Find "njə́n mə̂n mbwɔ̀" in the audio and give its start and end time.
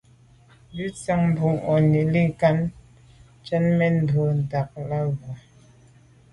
2.57-4.29